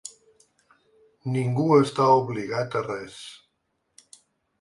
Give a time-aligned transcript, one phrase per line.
[1.35, 3.21] Ningú està obligat a res.